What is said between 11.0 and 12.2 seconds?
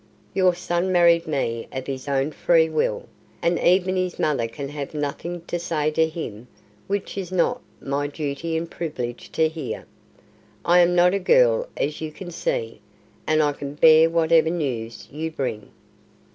a girl as you